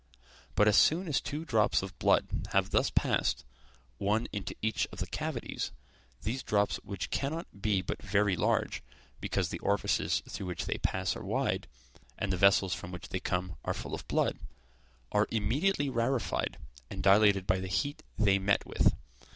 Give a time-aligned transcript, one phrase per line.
[0.55, 3.45] But as soon as two drops of blood have thus passed,
[3.99, 5.71] one into each of the cavities,
[6.23, 8.81] these drops which cannot but be very large,
[9.19, 11.67] because the orifices through which they pass are wide,
[12.17, 14.39] and the vessels from which they come full of blood,
[15.11, 16.57] are immediately rarefied,
[16.89, 18.95] and dilated by the heat they meet with.